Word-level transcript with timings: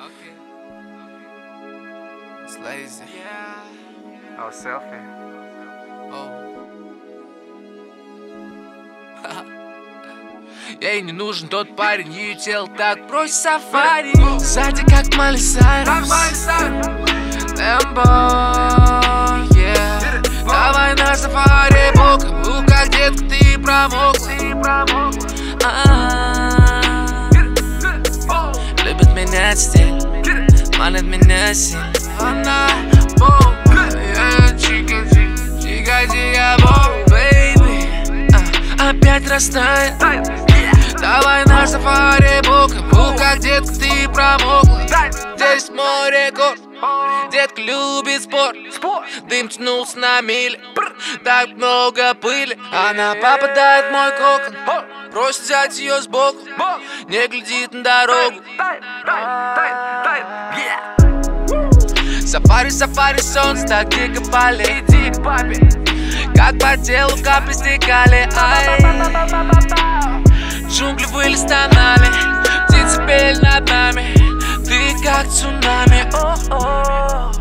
okay. 0.00 0.34
It's 2.44 2.58
lazy. 2.58 3.04
Yeah. 3.16 4.38
Oh, 4.38 4.50
selfie. 4.50 5.02
Oh. 6.12 6.28
Ей 10.80 11.00
не 11.02 11.12
нужен 11.12 11.48
тот 11.48 11.76
парень, 11.76 12.12
ее 12.12 12.34
тело 12.34 12.68
так 12.68 13.06
просит 13.08 13.34
сафари 13.34 14.12
Сзади 14.38 14.84
как 14.84 15.14
Майли 15.16 15.36
Сайрус 15.36 16.10
манит 30.82 31.02
меня 31.04 31.54
сильно 31.54 31.92
Она 32.18 32.68
бомба, 33.16 33.86
я 34.16 34.58
чика, 34.58 35.06
чика, 35.62 36.08
чика, 36.10 36.56
бомба, 36.58 37.04
baby. 37.06 38.26
А, 38.80 38.90
Опять 38.90 39.30
растает. 39.30 39.94
Давай 41.00 41.44
на 41.44 41.68
сафари 41.68 42.40
боком, 42.44 42.88
бу, 42.90 43.16
как 43.16 43.38
детка 43.38 43.72
ты 43.74 44.08
промокла. 44.08 44.82
Здесь 45.36 45.70
мой 45.70 46.10
рекорд, 46.10 46.60
детка 47.30 47.60
любит 47.60 48.24
спорт. 48.24 48.56
Дым 49.28 49.48
тянулся 49.48 49.98
на 49.98 50.20
мили, 50.20 50.60
так 51.22 51.50
много 51.50 52.14
пыли. 52.14 52.58
Она 52.72 53.14
попадает 53.14 53.86
в 53.86 53.92
мой 53.92 54.10
кокон, 54.10 54.82
просит 55.12 55.42
взять 55.42 55.78
ее 55.78 56.02
сбоку. 56.02 56.40
Не 57.06 57.28
глядит 57.28 57.72
на 57.72 57.82
дорогу 57.82 58.42
Сафари, 62.62 62.70
сафари, 62.70 63.18
солнце 63.20 63.66
так 63.66 63.88
дико 63.88 64.22
палит 64.30 64.88
Иди 64.88 65.10
к 65.10 65.24
папе 65.24 65.56
Как 66.36 66.56
по 66.60 66.76
телу 66.80 67.16
капли 67.24 67.54
стекали 67.54 68.28
Ай 68.36 68.78
Джунгли 70.68 71.06
выли 71.06 71.34
стонали 71.34 72.06
Птицы 72.68 73.04
пели 73.04 73.40
над 73.42 73.68
нами 73.68 74.14
Ты 74.64 74.94
как 75.02 75.26
цунами 75.26 76.08
О-о. 76.14 77.32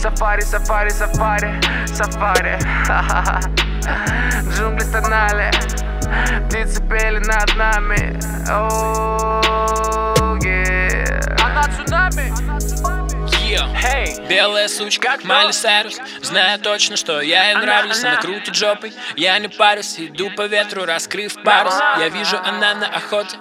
Сафари, 0.00 0.40
сафари, 0.40 0.90
сафари, 0.90 1.60
сафари. 1.86 2.58
Джунгли 4.50 4.84
стонали, 4.84 5.50
птицы 6.48 6.82
пели 6.88 7.18
над 7.18 7.54
нами. 7.56 8.18
Оу, 8.50 10.38
yeah. 10.38 11.36
Она 11.44 11.68
Hey. 13.74 14.26
Белая 14.28 14.68
сучка, 14.68 15.08
как 15.12 15.24
Майли 15.24 15.52
Сайрус 15.52 15.98
Знаю 16.22 16.58
точно, 16.58 16.96
что 16.96 17.20
я 17.20 17.50
ей 17.50 17.56
нравлюсь 17.56 18.02
Она 18.02 18.16
крутит 18.16 18.54
жопой, 18.54 18.92
я 19.16 19.38
не 19.38 19.48
парюсь 19.48 19.98
Иду 19.98 20.30
по 20.30 20.46
ветру, 20.46 20.84
раскрыв 20.84 21.34
парус. 21.42 21.74
Я 21.98 22.08
вижу, 22.08 22.38
она 22.38 22.74
на 22.74 22.86
охоте. 22.86 23.36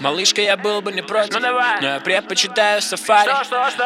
Малышка, 0.00 0.42
я 0.42 0.56
был 0.56 0.82
бы 0.82 0.92
не 0.92 1.02
против 1.02 1.40
Но 1.40 1.86
я 1.86 2.00
предпочитаю 2.00 2.82
сафари. 2.82 3.30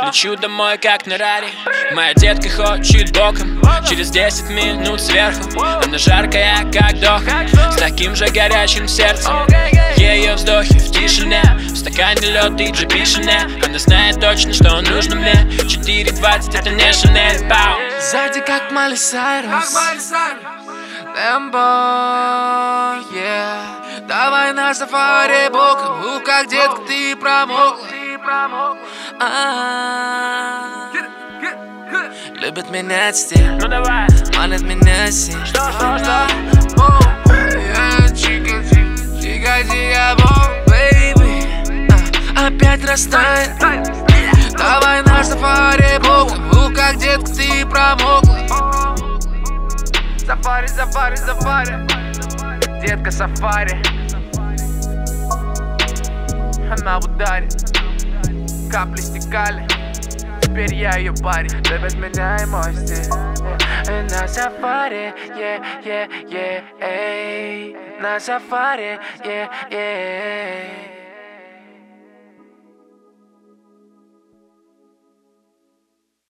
Лечу 0.07 0.37
домой, 0.37 0.79
как 0.79 1.07
на 1.07 1.19
раре. 1.19 1.49
Моя 1.93 2.15
детка 2.15 2.49
хочет 2.49 3.13
боком. 3.13 3.63
Через 3.89 4.11
10 4.11 4.51
минут 4.51 5.01
сверху. 5.01 5.61
Она 5.61 5.99
жаркая, 5.99 6.59
как 6.73 6.99
дох 7.01 7.23
С 7.73 7.77
таким 7.77 8.17
же 8.17 8.27
горячим 8.29 8.89
сердцем. 8.89 9.47
Ее 9.97 10.35
вздохи 10.35 10.79
в 10.79 10.91
тишине. 11.09 11.43
В 11.59 11.77
стакане 11.77 12.31
лед 12.31 12.61
и 12.61 12.71
джипишине. 12.71 13.49
Она 13.65 13.79
знает 13.79 14.21
точно, 14.21 14.53
что 14.53 14.81
нужно 14.83 15.17
мне. 15.17 15.33
4.20 15.33 16.59
это 16.59 16.71
не 16.71 16.93
Шанель. 16.93 17.49
Пау. 17.49 17.79
Сзади 18.01 18.41
как 18.41 18.71
Майли 18.71 18.97
Сайрус. 18.97 19.75
Тембо, 21.15 21.59
yeah. 23.13 24.07
Давай 24.07 24.53
на 24.53 24.75
сафари 24.75 25.49
боком 25.49 26.17
У, 26.17 26.21
как 26.21 26.49
детка 26.49 26.81
ты 26.87 27.17
промокла. 27.17 27.89
А-а-а. 29.19 30.91
Любит 32.35 32.71
менять 32.71 33.17
стиль. 33.17 33.51
Ну 33.61 33.67
давай, 33.69 34.07
Манит 34.37 34.63
меня 34.63 35.11
сильно 35.11 35.45
что, 35.47 35.73
что, 35.73 35.99
что? 35.99 36.29
Чика, 38.15 38.15
чика, 38.15 38.63
чика, 39.21 39.63
baby 39.63 39.95
А, 39.97 40.38
Опять 42.49 42.83
растает 42.89 43.51
Давай 44.57 45.03
на 45.03 45.23
сафари 45.23 45.99
боком 45.99 46.49
У, 46.49 46.75
как 46.75 46.97
детка 46.97 47.27
ты 47.27 47.67
промокла 47.67 48.39
Сафари, 50.27 50.67
сафари, 50.67 51.17
сафари. 51.17 51.87
Детка 52.81 53.11
сафари. 53.11 53.83
Она 56.71 57.01
в 57.01 57.05
ударе. 57.05 57.49
Капли 58.71 59.01
стекали. 59.01 59.67
Теперь 60.41 60.75
я 60.75 60.97
ее 60.97 61.13
парень. 61.15 61.51
Любит 61.71 61.95
меня 61.95 62.37
и 62.37 62.47
мой 62.47 62.75
стиль. 62.75 63.11
Э, 63.89 64.03
На 64.11 64.29
сафари, 64.29 65.15
yeah, 65.37 65.63
yeah, 65.85 66.09
yeah, 66.31 66.63
эй. 66.81 67.77
На 68.01 68.21
сафари, 68.21 68.99
yeah, 69.25 69.49
yeah. 69.71 70.78